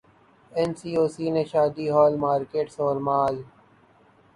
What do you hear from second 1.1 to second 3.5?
سی نے شادی hall, markets اور مال